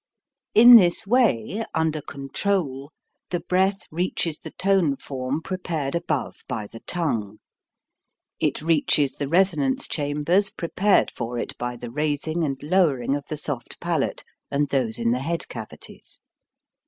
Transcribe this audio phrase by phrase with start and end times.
[0.55, 2.91] In this way, under control,
[3.29, 7.37] the breath reaches the tone form prepared above by the tongue;
[8.39, 13.37] it reaches the resonance chambers prepared for it by the raising and lowering of the
[13.37, 16.19] soft palate and those in the head cavities.